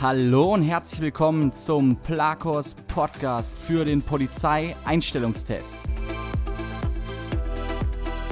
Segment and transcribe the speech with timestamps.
[0.00, 5.88] Hallo und herzlich willkommen zum Plakos Podcast für den Polizeieinstellungstest.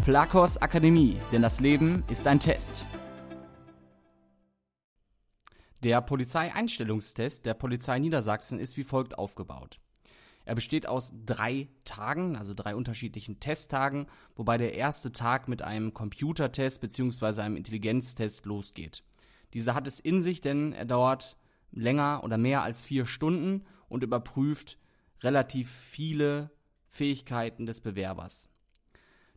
[0.04, 2.86] Plakos Akademie, denn das Leben ist ein Test.
[5.82, 9.80] Der Polizeieinstellungstest der Polizei Niedersachsen ist wie folgt aufgebaut.
[10.44, 14.06] Er besteht aus drei Tagen, also drei unterschiedlichen Testtagen,
[14.36, 17.40] wobei der erste Tag mit einem Computertest bzw.
[17.40, 19.02] einem Intelligenztest losgeht.
[19.52, 21.36] Dieser hat es in sich, denn er dauert
[21.76, 24.78] länger oder mehr als vier Stunden und überprüft
[25.22, 26.50] relativ viele
[26.88, 28.48] Fähigkeiten des Bewerbers.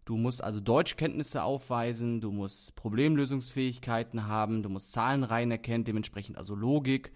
[0.06, 6.56] Du musst also Deutschkenntnisse aufweisen, du musst Problemlösungsfähigkeiten haben, du musst Zahlenreihen erkennen, dementsprechend also
[6.56, 7.12] Logik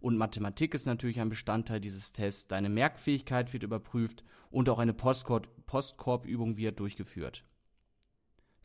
[0.00, 2.46] und Mathematik ist natürlich ein Bestandteil dieses Tests.
[2.46, 7.44] Deine Merkfähigkeit wird überprüft und auch eine Postkorbübung wird durchgeführt.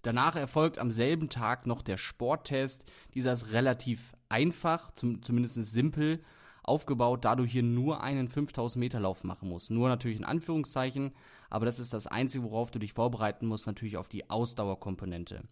[0.03, 2.83] Danach erfolgt am selben Tag noch der Sporttest.
[3.13, 6.21] Dieser ist relativ einfach, zum, zumindest simpel
[6.61, 9.71] aufgebaut, da du hier nur einen 5000 Meter Lauf machen musst.
[9.71, 11.13] Nur natürlich in Anführungszeichen,
[11.49, 15.43] aber das ist das Einzige, worauf du dich vorbereiten musst, natürlich auf die Ausdauerkomponente.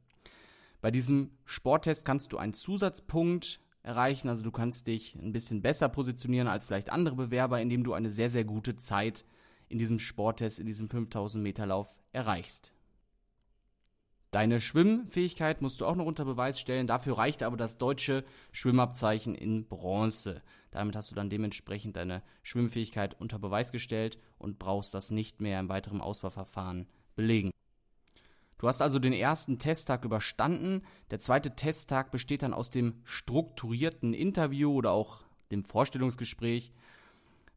[0.81, 5.87] Bei diesem Sporttest kannst du einen Zusatzpunkt erreichen, also du kannst dich ein bisschen besser
[5.87, 9.23] positionieren als vielleicht andere Bewerber, indem du eine sehr, sehr gute Zeit
[9.69, 12.73] in diesem Sporttest, in diesem 5000 Meter Lauf erreichst.
[14.31, 16.87] Deine Schwimmfähigkeit musst du auch noch unter Beweis stellen.
[16.87, 20.41] Dafür reicht aber das deutsche Schwimmabzeichen in Bronze.
[20.71, 25.59] Damit hast du dann dementsprechend deine Schwimmfähigkeit unter Beweis gestellt und brauchst das nicht mehr
[25.59, 27.51] im weiteren Auswahlverfahren belegen.
[28.57, 30.83] Du hast also den ersten Testtag überstanden.
[31.09, 36.71] Der zweite Testtag besteht dann aus dem strukturierten Interview oder auch dem Vorstellungsgespräch.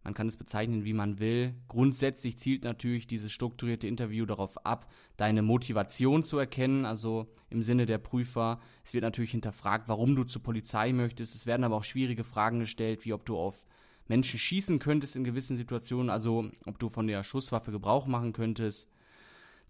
[0.05, 1.55] Man kann es bezeichnen, wie man will.
[1.67, 7.87] Grundsätzlich zielt natürlich dieses strukturierte Interview darauf ab, deine Motivation zu erkennen, also im Sinne
[7.87, 8.61] der Prüfer.
[8.85, 11.35] Es wird natürlich hinterfragt, warum du zur Polizei möchtest.
[11.35, 13.65] Es werden aber auch schwierige Fragen gestellt, wie ob du auf
[14.07, 18.91] Menschen schießen könntest in gewissen Situationen, also ob du von der Schusswaffe Gebrauch machen könntest.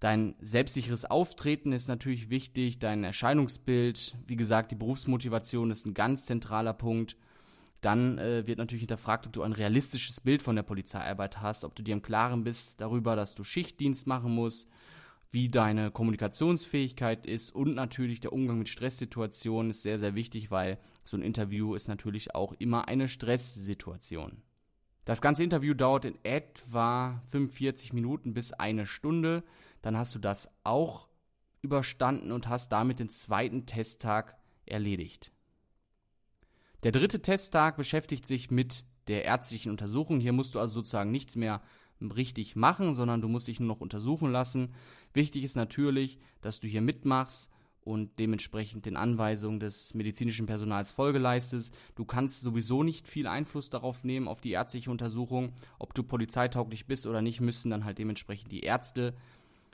[0.00, 6.26] Dein selbstsicheres Auftreten ist natürlich wichtig, dein Erscheinungsbild, wie gesagt, die Berufsmotivation ist ein ganz
[6.26, 7.16] zentraler Punkt
[7.84, 11.74] dann äh, wird natürlich hinterfragt, ob du ein realistisches Bild von der Polizeiarbeit hast, ob
[11.74, 14.68] du dir im Klaren bist darüber, dass du Schichtdienst machen musst,
[15.30, 20.78] wie deine Kommunikationsfähigkeit ist und natürlich der Umgang mit Stresssituationen ist sehr, sehr wichtig, weil
[21.02, 24.42] so ein Interview ist natürlich auch immer eine Stresssituation.
[25.04, 29.42] Das ganze Interview dauert in etwa 45 Minuten bis eine Stunde.
[29.82, 31.08] Dann hast du das auch
[31.60, 35.33] überstanden und hast damit den zweiten Testtag erledigt.
[36.84, 40.20] Der dritte Testtag beschäftigt sich mit der ärztlichen Untersuchung.
[40.20, 41.62] Hier musst du also sozusagen nichts mehr
[41.98, 44.74] richtig machen, sondern du musst dich nur noch untersuchen lassen.
[45.14, 47.50] Wichtig ist natürlich, dass du hier mitmachst
[47.80, 51.74] und dementsprechend den Anweisungen des medizinischen Personals Folge leistest.
[51.94, 55.54] Du kannst sowieso nicht viel Einfluss darauf nehmen, auf die ärztliche Untersuchung.
[55.78, 59.14] Ob du polizeitauglich bist oder nicht, müssen dann halt dementsprechend die Ärzte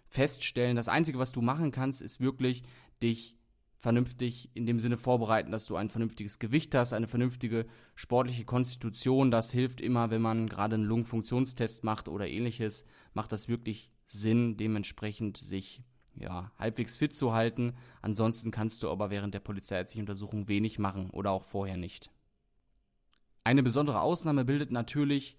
[0.09, 0.76] feststellen.
[0.76, 2.62] Das Einzige, was du machen kannst, ist wirklich
[3.03, 3.37] dich
[3.81, 9.31] vernünftig in dem Sinne vorbereiten, dass du ein vernünftiges Gewicht hast, eine vernünftige sportliche Konstitution.
[9.31, 14.59] Das hilft immer, wenn man gerade einen Lungenfunktionstest macht oder ähnliches, macht das wirklich Sinn,
[14.59, 15.83] dementsprechend sich
[16.15, 17.73] ja, halbwegs fit zu halten.
[18.03, 22.11] Ansonsten kannst du aber während der polizeiärztlichen Untersuchung wenig machen oder auch vorher nicht.
[23.45, 25.39] Eine besondere Ausnahme bildet natürlich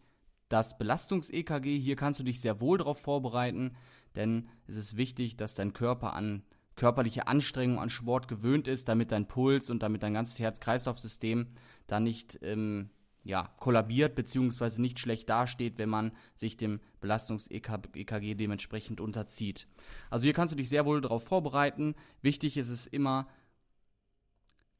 [0.50, 1.78] das Belastungs-EKG.
[1.78, 3.75] Hier kannst du dich sehr wohl darauf vorbereiten,
[4.16, 6.41] denn es ist wichtig, dass dein Körper an
[6.75, 11.47] körperliche Anstrengung an Sport gewöhnt ist, damit dein Puls und damit dein ganzes Herz-Kreislauf-System
[11.87, 12.89] dann nicht ähm,
[13.23, 14.81] ja, kollabiert bzw.
[14.81, 19.67] nicht schlecht dasteht, wenn man sich dem Belastungs-EKG dementsprechend unterzieht.
[20.09, 21.95] Also hier kannst du dich sehr wohl darauf vorbereiten.
[22.21, 23.27] Wichtig ist es immer,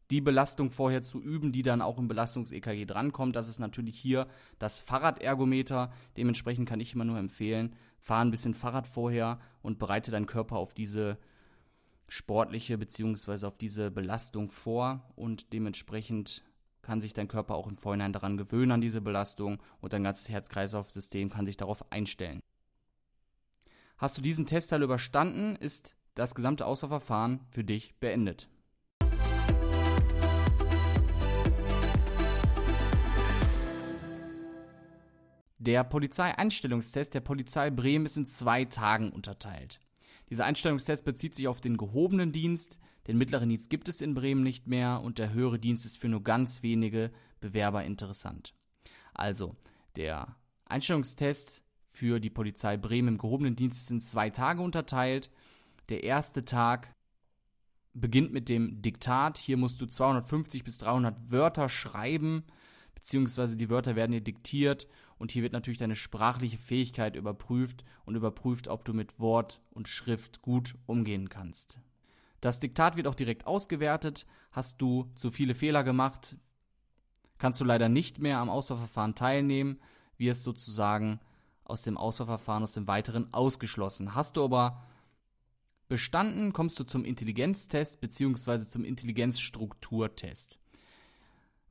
[0.10, 3.36] die Belastung vorher zu üben, die dann auch im Belastungs-EKG drankommt.
[3.36, 4.28] Das ist natürlich hier
[4.60, 5.92] das Fahrradergometer.
[6.18, 10.58] Dementsprechend kann ich immer nur empfehlen, fahr ein bisschen Fahrrad vorher und bereite deinen Körper
[10.58, 11.18] auf diese
[12.12, 16.44] sportliche beziehungsweise auf diese Belastung vor und dementsprechend
[16.82, 20.30] kann sich dein Körper auch im Vorhinein daran gewöhnen an diese Belastung und dein ganzes
[20.30, 22.42] Herz-Kreislauf-System kann sich darauf einstellen.
[23.98, 28.50] Hast du diesen Testteil überstanden, ist das gesamte Auswahlverfahren für dich beendet.
[35.60, 39.80] Der Polizeieinstellungstest der Polizei Bremen ist in zwei Tagen unterteilt.
[40.32, 42.80] Dieser Einstellungstest bezieht sich auf den gehobenen Dienst.
[43.06, 46.08] Den mittleren Dienst gibt es in Bremen nicht mehr und der höhere Dienst ist für
[46.08, 47.12] nur ganz wenige
[47.42, 48.56] Bewerber interessant.
[49.14, 49.58] Also,
[49.98, 55.30] der Einstellungstest für die Polizei Bremen im gehobenen Dienst ist in zwei Tage unterteilt.
[55.90, 56.96] Der erste Tag
[57.94, 59.38] beginnt mit dem Diktat.
[59.38, 62.46] Hier musst du 250 bis 300 Wörter schreiben
[63.02, 64.88] beziehungsweise die Wörter werden dir diktiert
[65.22, 69.88] und hier wird natürlich deine sprachliche Fähigkeit überprüft und überprüft, ob du mit Wort und
[69.88, 71.80] Schrift gut umgehen kannst.
[72.42, 74.26] Das Diktat wird auch direkt ausgewertet.
[74.52, 76.38] Hast du zu viele Fehler gemacht,
[77.38, 79.80] kannst du leider nicht mehr am Auswahlverfahren teilnehmen,
[80.18, 81.20] wirst sozusagen
[81.66, 84.16] aus dem Auswahlverfahren, aus dem Weiteren ausgeschlossen.
[84.16, 84.82] Hast du aber
[85.88, 88.66] bestanden, kommst du zum Intelligenztest bzw.
[88.66, 90.58] zum Intelligenzstrukturtest.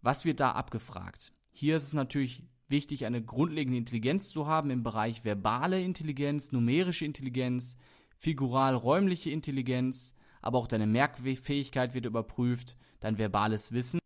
[0.03, 1.33] Was wird da abgefragt?
[1.51, 7.05] Hier ist es natürlich wichtig, eine grundlegende Intelligenz zu haben im Bereich verbale Intelligenz, numerische
[7.05, 7.77] Intelligenz,
[8.17, 14.01] figural-räumliche Intelligenz, aber auch deine Merkfähigkeit wird überprüft, dein verbales Wissen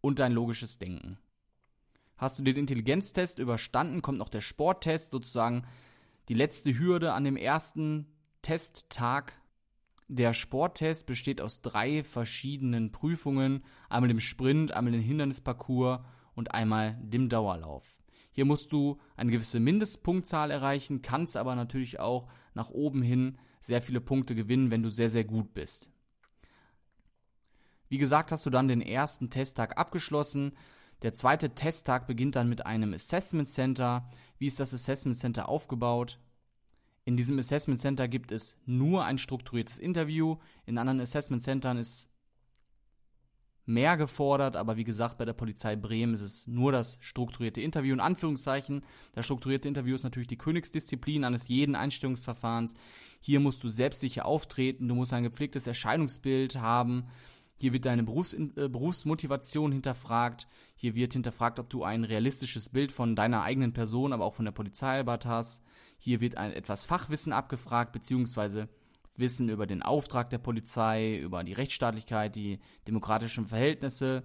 [0.00, 1.18] und dein logisches Denken.
[2.16, 5.64] Hast du den Intelligenztest überstanden, kommt noch der Sporttest, sozusagen
[6.28, 8.06] die letzte Hürde an dem ersten
[8.42, 9.34] Testtag.
[10.08, 16.00] Der Sporttest besteht aus drei verschiedenen Prüfungen, einmal dem Sprint, einmal dem Hindernisparcours
[16.34, 17.98] und einmal dem Dauerlauf.
[18.32, 23.82] Hier musst du eine gewisse Mindestpunktzahl erreichen, kannst aber natürlich auch nach oben hin sehr
[23.82, 25.90] viele Punkte gewinnen, wenn du sehr, sehr gut bist.
[27.88, 30.52] Wie gesagt, hast du dann den ersten Testtag abgeschlossen.
[31.02, 34.08] Der zweite Testtag beginnt dann mit einem Assessment Center.
[34.38, 36.20] Wie ist das Assessment Center aufgebaut?
[37.04, 40.36] In diesem Assessment Center gibt es nur ein strukturiertes Interview.
[40.66, 42.08] In anderen Assessment Centern ist
[43.70, 47.94] mehr gefordert, aber wie gesagt, bei der Polizei Bremen ist es nur das strukturierte Interview.
[47.94, 48.82] In Anführungszeichen,
[49.12, 52.74] das strukturierte Interview ist natürlich die Königsdisziplin eines jeden Einstellungsverfahrens.
[53.20, 57.06] Hier musst du selbstsicher auftreten, du musst ein gepflegtes Erscheinungsbild haben.
[57.58, 60.48] Hier wird deine Berufs äh, Berufsmotivation hinterfragt.
[60.76, 64.46] Hier wird hinterfragt, ob du ein realistisches Bild von deiner eigenen Person, aber auch von
[64.46, 65.62] der Polizeiarbeit hast.
[65.98, 68.68] Hier wird ein etwas Fachwissen abgefragt, beziehungsweise
[69.20, 74.24] Wissen über den Auftrag der Polizei, über die Rechtsstaatlichkeit, die demokratischen Verhältnisse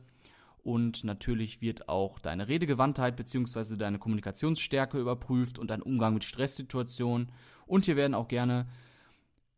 [0.66, 3.76] und natürlich wird auch deine Redegewandtheit bzw.
[3.78, 7.32] deine Kommunikationsstärke überprüft und dein Umgang mit Stresssituationen.
[7.68, 8.66] Und hier werden auch gerne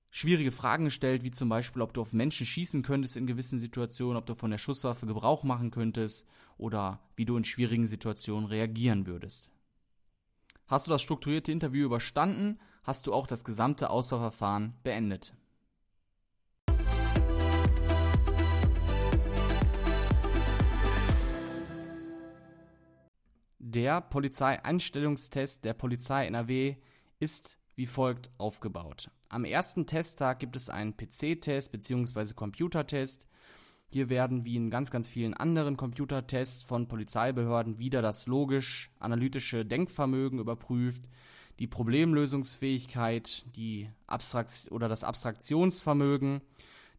[0.09, 4.17] schwierige Fragen gestellt, wie zum Beispiel, ob du auf Menschen schießen könntest in gewissen Situationen,
[4.17, 9.07] ob du von der Schusswaffe Gebrauch machen könntest oder wie du in schwierigen Situationen reagieren
[9.07, 9.49] würdest.
[10.67, 15.33] Hast du das strukturierte Interview überstanden, hast du auch das gesamte Auswahlverfahren beendet.
[23.59, 26.77] Der Polizeieinstellungstest der Polizei NRW
[27.19, 29.11] ist wie folgt aufgebaut.
[29.29, 32.33] Am ersten Testtag gibt es einen PC-Test bzw.
[32.33, 33.27] Computertest.
[33.89, 40.39] Hier werden wie in ganz, ganz vielen anderen Computertests von Polizeibehörden wieder das logisch-analytische Denkvermögen
[40.39, 41.03] überprüft,
[41.59, 46.41] die Problemlösungsfähigkeit, die Abstrakt oder das Abstraktionsvermögen,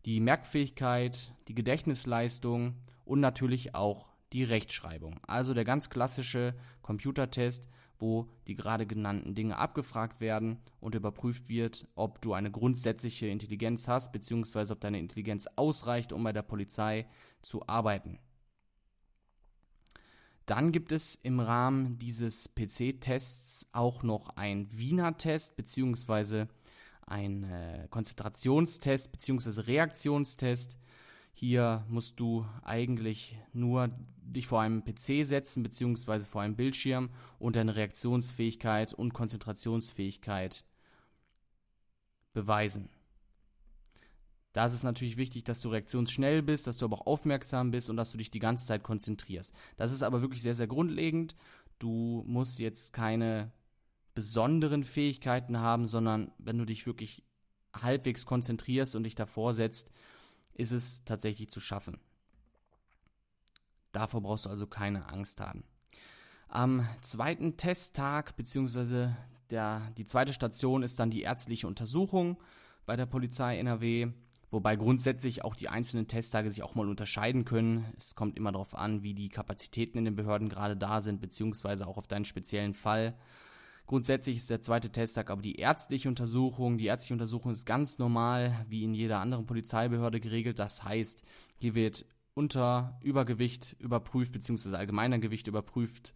[0.05, 2.75] die Merkfähigkeit, die Gedächtnisleistung
[3.05, 5.21] und natürlich auch die Rechtschreibung.
[5.27, 7.69] Also der ganz klassische Computertest,
[7.99, 13.89] wo die gerade genannten Dinge abgefragt werden und überprüft wird, ob du eine grundsätzliche Intelligenz
[13.89, 17.07] hast, beziehungsweise ob deine Intelligenz ausreicht, um bei der Polizei
[17.43, 18.19] zu arbeiten.
[20.49, 26.49] Dann gibt es im Rahmen dieses PC-Tests auch noch ein Wiener-Test beziehungsweise
[27.07, 30.79] ein äh, Konzentrationstest beziehungsweise Reaktionstest.
[31.35, 33.91] Hier musst du eigentlich nur
[34.23, 40.65] dich vor einem PC setzen beziehungsweise vor einem Bildschirm und deine Reaktionsfähigkeit und Konzentrationsfähigkeit
[42.33, 42.89] beweisen.
[44.53, 47.91] Da ist es natürlich wichtig, dass du reaktionsschnell bist, dass du aber auch aufmerksam bist
[47.91, 49.55] und dass du dich die ganze Zeit konzentrierst.
[49.77, 51.37] Das ist aber wirklich sehr, sehr grundlegend.
[51.79, 53.53] Du musst jetzt keine
[54.15, 57.23] besonderen Fähigkeiten haben, sondern wenn du dich wirklich
[57.75, 59.91] halbwegs konzentrierst und dich davor setzt,
[60.55, 62.01] ist es tatsächlich zu schaffen.
[63.93, 65.65] Davor brauchst du also keine Angst haben.
[66.49, 69.17] Am zweiten Testtag, beziehungsweise
[69.51, 72.39] der, die zweite Station ist dann die ärztliche Untersuchung
[72.87, 74.09] bei der Polizei NRW.
[74.51, 77.85] Wobei grundsätzlich auch die einzelnen Testtage sich auch mal unterscheiden können.
[77.97, 81.87] Es kommt immer darauf an, wie die Kapazitäten in den Behörden gerade da sind, beziehungsweise
[81.87, 83.15] auch auf deinen speziellen Fall.
[83.87, 86.79] Grundsätzlich ist der zweite Testtag aber die ärztliche Untersuchung.
[86.79, 90.59] Die ärztliche Untersuchung ist ganz normal, wie in jeder anderen Polizeibehörde geregelt.
[90.59, 91.25] Das heißt,
[91.57, 96.15] hier wird unter Übergewicht überprüft, beziehungsweise allgemeiner Gewicht überprüft,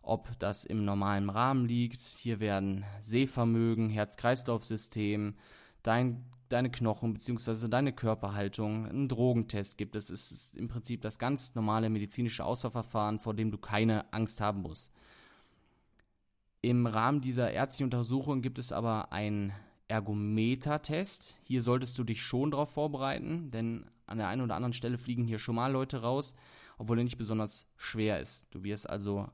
[0.00, 2.00] ob das im normalen Rahmen liegt.
[2.00, 5.36] Hier werden Sehvermögen, Herz-Kreislauf-System,
[5.82, 7.68] dein deine Knochen bzw.
[7.68, 10.10] deine Körperhaltung, einen Drogentest gibt es.
[10.10, 14.62] Es ist im Prinzip das ganz normale medizinische Auswahlverfahren, vor dem du keine Angst haben
[14.62, 14.92] musst.
[16.60, 19.52] Im Rahmen dieser ärztlichen Untersuchung gibt es aber einen
[19.88, 21.40] Ergometer-Test.
[21.42, 25.24] Hier solltest du dich schon darauf vorbereiten, denn an der einen oder anderen Stelle fliegen
[25.24, 26.34] hier schon mal Leute raus,
[26.78, 28.46] obwohl er nicht besonders schwer ist.
[28.50, 29.28] Du wirst also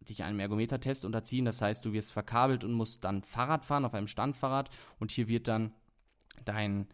[0.00, 3.94] dich einem Ergometertest unterziehen, das heißt, du wirst verkabelt und musst dann Fahrrad fahren auf
[3.94, 5.72] einem Standfahrrad und hier wird dann
[6.44, 6.86] dein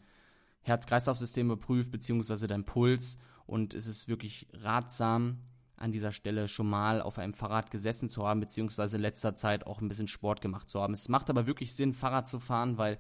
[0.62, 5.38] Herz-Kreislauf-System überprüft, beziehungsweise dein Puls und es ist wirklich ratsam,
[5.76, 9.66] an dieser Stelle schon mal auf einem Fahrrad gesessen zu haben, beziehungsweise in letzter Zeit
[9.66, 10.94] auch ein bisschen Sport gemacht zu haben.
[10.94, 12.98] Es macht aber wirklich Sinn, Fahrrad zu fahren, weil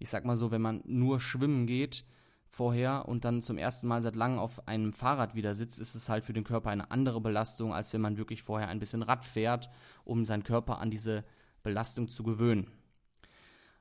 [0.00, 2.04] ich sag mal so, wenn man nur schwimmen geht
[2.48, 6.08] vorher und dann zum ersten Mal seit langem auf einem Fahrrad wieder sitzt, ist es
[6.08, 9.24] halt für den Körper eine andere Belastung, als wenn man wirklich vorher ein bisschen Rad
[9.24, 9.70] fährt,
[10.04, 11.24] um seinen Körper an diese
[11.62, 12.70] Belastung zu gewöhnen.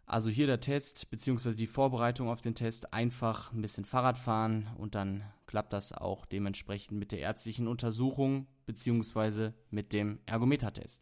[0.06, 4.68] Also hier der Test beziehungsweise die Vorbereitung auf den Test einfach ein bisschen Fahrrad fahren
[4.78, 11.02] und dann klappt das auch dementsprechend mit der ärztlichen Untersuchung beziehungsweise mit dem Ergometertest.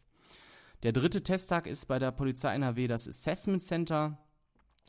[0.82, 4.18] Der dritte Testtag ist bei der Polizei NRW das Assessment Center.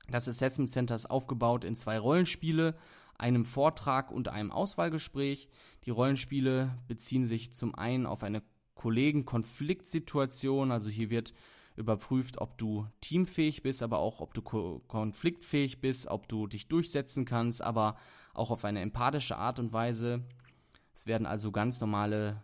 [0.10, 2.76] Das Assessment Center ist aufgebaut in zwei Rollenspiele,
[3.18, 5.50] einem Vortrag und einem Auswahlgespräch.
[5.86, 8.44] Die Rollenspiele beziehen sich zum einen auf eine
[8.76, 11.34] Kollegen-Konfliktsituation, also hier wird
[11.76, 17.26] überprüft, ob du teamfähig bist, aber auch, ob du konfliktfähig bist, ob du dich durchsetzen
[17.26, 17.98] kannst, aber
[18.34, 20.24] auch auf eine empathische Art und Weise.
[20.96, 22.44] Es werden also ganz normale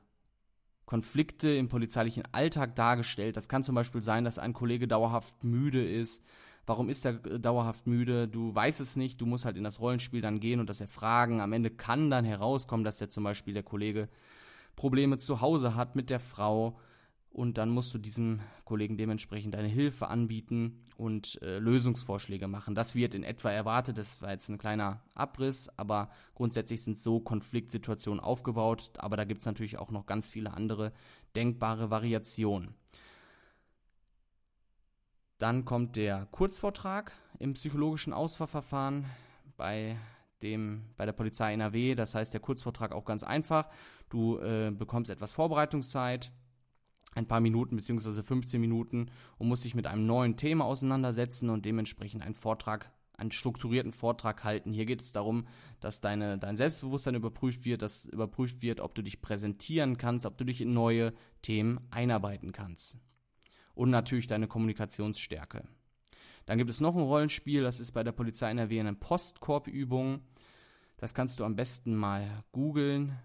[0.85, 3.37] Konflikte im polizeilichen Alltag dargestellt.
[3.37, 6.21] Das kann zum Beispiel sein, dass ein Kollege dauerhaft müde ist.
[6.65, 8.27] Warum ist er dauerhaft müde?
[8.27, 9.19] Du weißt es nicht.
[9.21, 11.39] Du musst halt in das Rollenspiel dann gehen und das erfragen.
[11.39, 14.09] Am Ende kann dann herauskommen, dass der zum Beispiel der Kollege
[14.75, 16.77] Probleme zu Hause hat mit der Frau
[17.33, 22.75] und dann musst du diesem Kollegen dementsprechend eine Hilfe anbieten und äh, Lösungsvorschläge machen.
[22.75, 23.97] Das wird in etwa erwartet.
[23.97, 28.91] Das war jetzt ein kleiner Abriss, aber grundsätzlich sind so Konfliktsituationen aufgebaut.
[28.97, 30.91] Aber da gibt es natürlich auch noch ganz viele andere
[31.35, 32.75] denkbare Variationen.
[35.37, 39.05] Dann kommt der Kurzvortrag im psychologischen Auswahlverfahren
[39.55, 39.97] bei
[40.43, 41.95] dem bei der Polizei NRW.
[41.95, 43.69] Das heißt, der Kurzvortrag auch ganz einfach.
[44.09, 46.31] Du äh, bekommst etwas Vorbereitungszeit
[47.15, 48.23] ein paar Minuten bzw.
[48.23, 53.31] 15 Minuten und muss sich mit einem neuen Thema auseinandersetzen und dementsprechend einen Vortrag, einen
[53.31, 54.71] strukturierten Vortrag halten.
[54.71, 55.45] Hier geht es darum,
[55.79, 60.37] dass deine, dein Selbstbewusstsein überprüft wird, dass überprüft wird, ob du dich präsentieren kannst, ob
[60.37, 62.97] du dich in neue Themen einarbeiten kannst.
[63.73, 65.63] Und natürlich deine Kommunikationsstärke.
[66.45, 70.21] Dann gibt es noch ein Rollenspiel, das ist bei der Polizei NRW eine Postkorbübung.
[70.97, 73.17] Das kannst du am besten mal googeln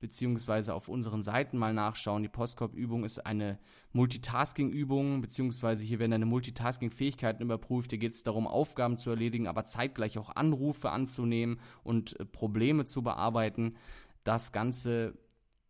[0.00, 2.22] beziehungsweise auf unseren Seiten mal nachschauen.
[2.22, 3.58] Die Postkorb-Übung ist eine
[3.92, 7.90] Multitasking-Übung, beziehungsweise hier werden deine Multitasking-Fähigkeiten überprüft.
[7.90, 12.84] Hier geht es darum, Aufgaben zu erledigen, aber zeitgleich auch Anrufe anzunehmen und äh, Probleme
[12.84, 13.76] zu bearbeiten.
[14.24, 15.18] Das Ganze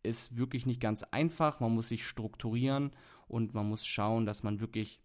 [0.03, 1.61] ist wirklich nicht ganz einfach.
[1.61, 2.91] Man muss sich strukturieren
[3.29, 5.01] und man muss schauen, dass man wirklich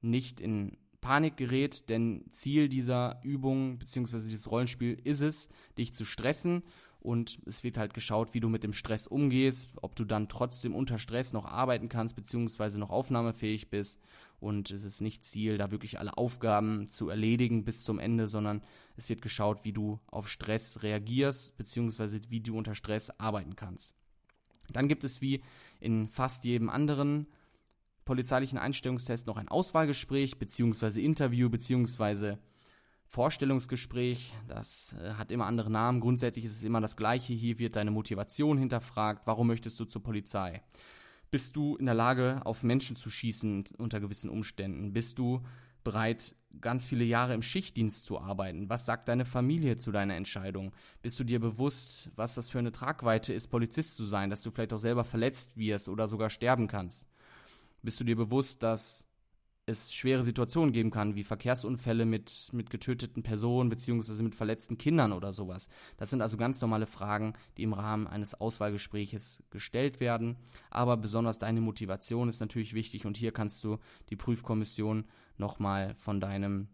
[0.00, 4.20] nicht in Panik gerät, denn Ziel dieser Übung bzw.
[4.20, 6.62] dieses Rollenspiel ist es, dich zu stressen
[7.04, 10.74] und es wird halt geschaut, wie du mit dem Stress umgehst, ob du dann trotzdem
[10.74, 14.00] unter Stress noch arbeiten kannst, beziehungsweise noch aufnahmefähig bist.
[14.40, 18.62] Und es ist nicht Ziel, da wirklich alle Aufgaben zu erledigen bis zum Ende, sondern
[18.96, 23.94] es wird geschaut, wie du auf Stress reagierst, beziehungsweise wie du unter Stress arbeiten kannst.
[24.70, 25.42] Dann gibt es wie
[25.80, 27.26] in fast jedem anderen
[28.06, 32.38] polizeilichen Einstellungstest noch ein Auswahlgespräch, beziehungsweise Interview, beziehungsweise
[33.14, 36.00] Vorstellungsgespräch, das äh, hat immer andere Namen.
[36.00, 37.32] Grundsätzlich ist es immer das gleiche.
[37.32, 39.28] Hier wird deine Motivation hinterfragt.
[39.28, 40.62] Warum möchtest du zur Polizei?
[41.30, 44.92] Bist du in der Lage, auf Menschen zu schießen unter gewissen Umständen?
[44.92, 45.44] Bist du
[45.84, 48.68] bereit, ganz viele Jahre im Schichtdienst zu arbeiten?
[48.68, 50.72] Was sagt deine Familie zu deiner Entscheidung?
[51.00, 54.50] Bist du dir bewusst, was das für eine Tragweite ist, Polizist zu sein, dass du
[54.50, 57.06] vielleicht auch selber verletzt wirst oder sogar sterben kannst?
[57.80, 59.06] Bist du dir bewusst, dass
[59.66, 65.12] es schwere Situationen geben kann, wie Verkehrsunfälle mit, mit getöteten Personen beziehungsweise mit verletzten Kindern
[65.12, 65.68] oder sowas.
[65.96, 70.36] Das sind also ganz normale Fragen, die im Rahmen eines Auswahlgespräches gestellt werden.
[70.70, 73.78] Aber besonders deine Motivation ist natürlich wichtig und hier kannst du
[74.10, 75.04] die Prüfkommission
[75.38, 76.68] nochmal von deinem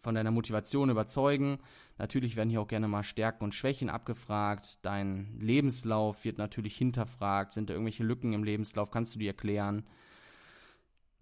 [0.00, 1.58] von deiner Motivation überzeugen.
[1.96, 4.84] Natürlich werden hier auch gerne mal Stärken und Schwächen abgefragt.
[4.84, 7.54] Dein Lebenslauf wird natürlich hinterfragt.
[7.54, 8.90] Sind da irgendwelche Lücken im Lebenslauf?
[8.90, 9.84] Kannst du die erklären?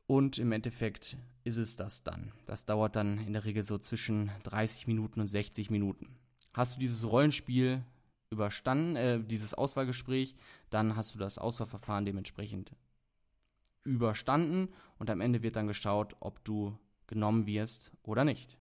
[0.06, 2.32] Und im Endeffekt ist es das dann.
[2.46, 6.16] Das dauert dann in der Regel so zwischen 30 Minuten und 60 Minuten.
[6.52, 7.84] Hast du dieses Rollenspiel
[8.30, 10.36] überstanden, äh, dieses Auswahlgespräch,
[10.70, 12.72] dann hast du das Auswahlverfahren dementsprechend
[13.82, 18.58] überstanden und am Ende wird dann geschaut, ob du genommen wirst oder nicht.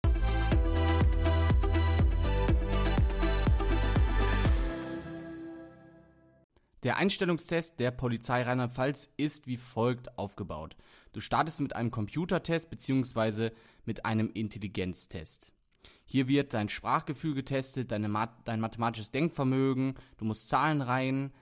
[6.85, 10.77] Der Einstellungstest der Polizei Rheinland-Pfalz ist wie folgt aufgebaut.
[11.15, 13.53] Du startest mit einem Computertest bzw.
[13.85, 15.53] mit einem Intelligenztest.
[16.05, 18.09] Hier wird dein Sprachgefühl getestet, deine
[18.45, 21.33] dein mathematisches Denkvermögen, du musst Zahlenreihen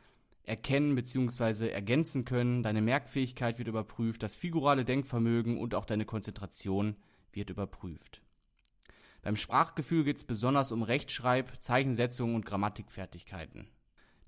[0.44, 1.70] erkennen bzw.
[1.70, 6.96] ergänzen können, deine Merkfähigkeit wird überprüft, das figurale Denkvermögen und auch deine Konzentration
[7.32, 8.20] wird überprüft.
[9.22, 13.68] Beim Sprachgefühl geht es besonders um Rechtschreib-, Zeichensetzung und Grammatikfertigkeiten.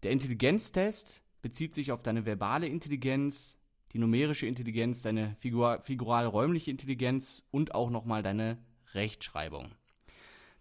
[0.05, 3.59] Der Intelligenztest bezieht sich auf deine verbale Intelligenz,
[3.95, 8.59] die numerische Intelligenz, deine figur figural-räumliche Intelligenz und auch nochmal deine
[8.93, 9.71] Rechtschreibung.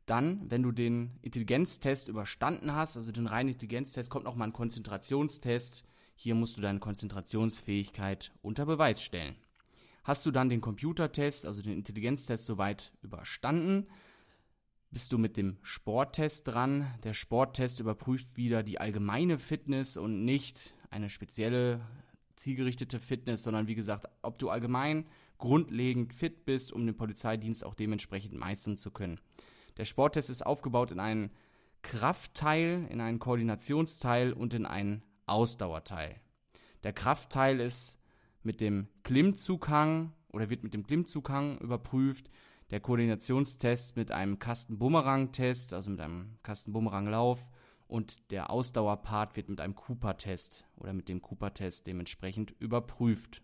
[0.05, 5.83] Dann, wenn du den Intelligenztest überstanden hast, also den reinen Intelligenztest, kommt nochmal ein Konzentrationstest.
[6.15, 9.35] Hier musst du deine Konzentrationsfähigkeit unter Beweis stellen.
[10.03, 13.87] Hast du dann den Computertest, also den Intelligenztest soweit überstanden,
[14.91, 16.93] bist du mit dem Sporttest dran.
[17.03, 21.81] Der Sporttest überprüft wieder die allgemeine Fitness und nicht eine spezielle
[22.35, 25.05] zielgerichtete Fitness, sondern wie gesagt, ob du allgemein
[25.37, 29.19] grundlegend fit bist, um den Polizeidienst auch dementsprechend meistern zu können.
[29.77, 31.31] Der Sporttest ist aufgebaut in einen
[31.81, 36.15] Kraftteil, in einen Koordinationsteil und in einen Ausdauerteil.
[36.83, 37.97] Der Kraftteil ist
[38.41, 42.29] mit dem Klimmzughang oder wird mit dem Klimmzughang überprüft
[42.71, 47.49] der Koordinationstest mit einem Kasten-Bumerang-Test, also mit einem Kasten-Bumerang-Lauf
[47.93, 53.43] und der Ausdauerpart wird mit einem Cooper-Test oder mit dem Cooper-Test dementsprechend überprüft.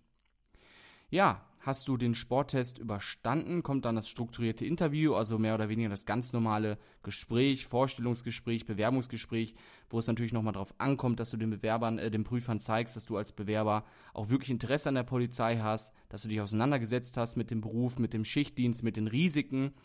[1.11, 5.89] Ja, hast du den Sporttest überstanden, kommt dann das strukturierte Interview, also mehr oder weniger
[5.89, 9.53] das ganz normale Gespräch, Vorstellungsgespräch, Bewerbungsgespräch,
[9.87, 13.05] wo es natürlich nochmal darauf ankommt, dass du den Bewerbern, äh, den Prüfern zeigst, dass
[13.05, 17.35] du als Bewerber auch wirklich Interesse an der Polizei hast, dass du dich auseinandergesetzt hast
[17.35, 19.75] mit dem Beruf, mit dem Schichtdienst, mit den Risiken,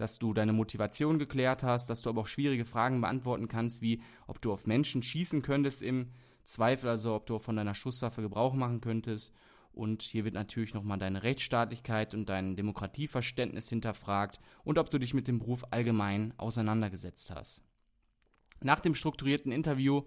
[0.00, 4.02] dass du deine Motivation geklärt hast, dass du aber auch schwierige Fragen beantworten kannst, wie
[4.26, 6.08] ob du auf Menschen schießen könntest im
[6.44, 9.32] Zweifel, also ob du von deiner Schusswaffe Gebrauch machen könntest
[9.72, 15.14] und hier wird natürlich nochmal deine Rechtsstaatlichkeit und dein Demokratieverständnis hinterfragt und ob du dich
[15.14, 17.62] mit dem Beruf allgemein auseinandergesetzt hast.
[18.60, 20.02] Nach dem strukturierten Interview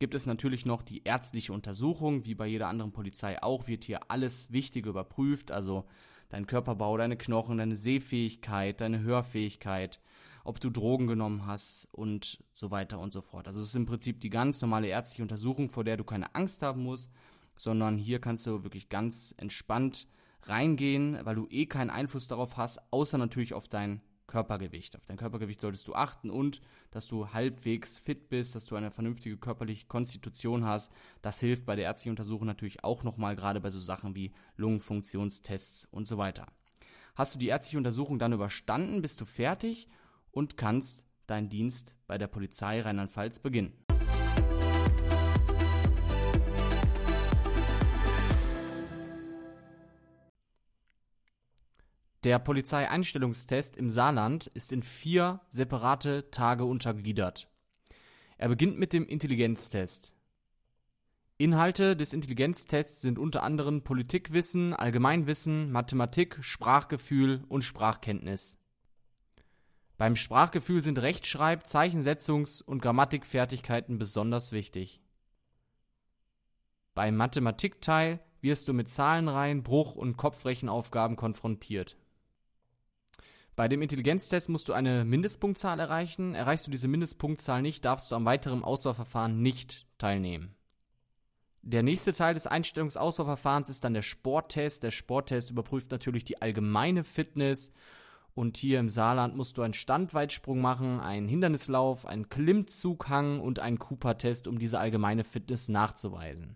[0.00, 2.24] gibt es natürlich noch die ärztliche Untersuchung.
[2.24, 5.84] Wie bei jeder anderen Polizei auch wird hier alles Wichtige überprüft, also
[6.28, 10.00] dein Körperbau, deine Knochen, deine Sehfähigkeit, deine Hörfähigkeit,
[10.44, 13.46] ob du Drogen genommen hast und so weiter und so fort.
[13.46, 16.62] Also es ist im Prinzip die ganz normale ärztliche Untersuchung, vor der du keine Angst
[16.62, 17.10] haben musst,
[17.56, 20.06] sondern hier kannst du wirklich ganz entspannt
[20.42, 24.94] reingehen, weil du eh keinen Einfluss darauf hast, außer natürlich auf dein Körpergewicht.
[24.94, 26.60] Auf dein Körpergewicht solltest du achten und
[26.92, 30.92] dass du halbwegs fit bist, dass du eine vernünftige körperliche Konstitution hast.
[31.20, 35.88] Das hilft bei der ärztlichen Untersuchung natürlich auch nochmal, gerade bei so Sachen wie Lungenfunktionstests
[35.90, 36.46] und so weiter.
[37.16, 39.88] Hast du die ärztliche Untersuchung dann überstanden, bist du fertig
[40.30, 43.87] und kannst deinen Dienst bei der Polizei Rheinland-Pfalz beginnen.
[52.24, 57.48] Der Polizeieinstellungstest im Saarland ist in vier separate Tage untergliedert.
[58.38, 60.14] Er beginnt mit dem Intelligenztest.
[61.36, 68.58] Inhalte des Intelligenztests sind unter anderem Politikwissen, Allgemeinwissen, Mathematik, Sprachgefühl und Sprachkenntnis.
[69.96, 75.00] Beim Sprachgefühl sind Rechtschreib-, Zeichensetzungs- und Grammatikfertigkeiten besonders wichtig.
[76.94, 81.96] Beim Mathematikteil wirst du mit Zahlenreihen, Bruch- und Kopfrechenaufgaben konfrontiert.
[83.58, 86.36] Bei dem Intelligenztest musst du eine Mindestpunktzahl erreichen.
[86.36, 90.54] Erreichst du diese Mindestpunktzahl nicht, darfst du am weiteren Auswahlverfahren nicht teilnehmen.
[91.62, 94.84] Der nächste Teil des Einstellungsauswahlverfahrens ist dann der Sporttest.
[94.84, 97.72] Der Sporttest überprüft natürlich die allgemeine Fitness.
[98.32, 103.80] Und hier im Saarland musst du einen Standweitsprung machen, einen Hindernislauf, einen Klimmzughang und einen
[103.80, 106.54] Cooper-Test, um diese allgemeine Fitness nachzuweisen.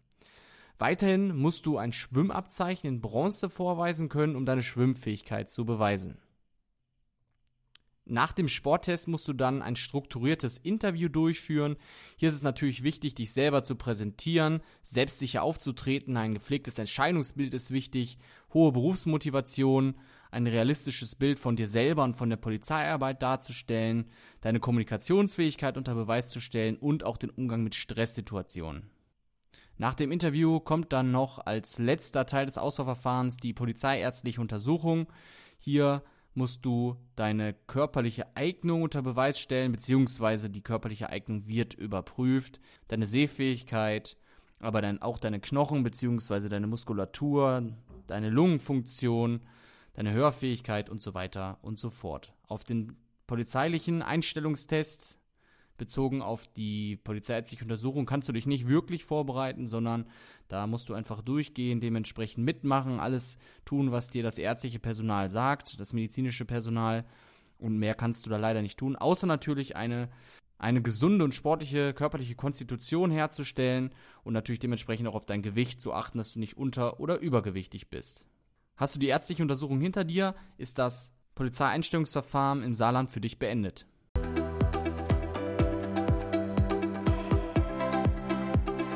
[0.79, 6.19] Weiterhin musst du ein Schwimmabzeichen in Bronze vorweisen können, um deine Schwimmfähigkeit zu beweisen.
[8.13, 11.77] Nach dem Sporttest musst du dann ein strukturiertes Interview durchführen.
[12.17, 16.19] Hier ist es natürlich wichtig, dich selber zu präsentieren, selbstsicher aufzutreten.
[16.19, 18.19] Ein gepflegtes Entscheidungsbild ist wichtig,
[18.53, 19.95] hohe Berufsmotivation,
[20.31, 24.11] ein realistisches Bild von dir selber und von der Polizeiarbeit darzustellen,
[24.43, 28.91] deine Kommunikationsfähigkeit unter Beweis zu stellen und auch den Umgang mit Stresssituationen.
[29.79, 35.07] Nach dem Interview kommt dann noch als letzter Teil des Auswahlverfahrens die polizeiärztliche Untersuchung.
[35.59, 36.03] Hier
[36.35, 43.07] musst du deine körperliche Eignung unter Beweis stellen, beziehungsweise die körperliche Eignung wird überprüft, deine
[43.07, 44.17] Sehfähigkeit,
[44.61, 47.73] aber dann auch deine Knochen, beziehungsweise deine Muskulatur,
[48.07, 49.41] deine Lungenfunktion,
[49.95, 52.33] deine Hörfähigkeit und so weiter und so fort.
[52.47, 55.19] Auf den polizeilichen Einstellungstest
[55.83, 60.07] bezogen auf die polizeiärztliche Untersuchung kannst du dich nicht wirklich vorbereiten, sondern
[60.47, 65.81] da musst du einfach durchgehen, dementsprechend mitmachen, alles tun, was dir das ärztliche Personal sagt,
[65.81, 67.05] das medizinische Personal.
[67.59, 70.09] Und mehr kannst du da leider nicht tun, außer natürlich eine,
[70.57, 73.91] eine gesunde und sportliche körperliche Konstitution herzustellen
[74.23, 77.91] und natürlich dementsprechend auch auf dein Gewicht zu achten, dass du nicht unter- oder übergewichtig
[77.91, 78.25] bist.
[78.77, 83.87] Hast du die ärztliche Untersuchung hinter dir, ist das Polizeieinstellungsverfahren im Saarland für dich beendet.